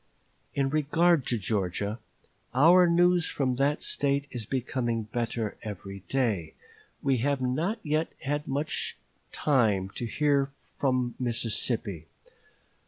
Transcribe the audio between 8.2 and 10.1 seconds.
had time to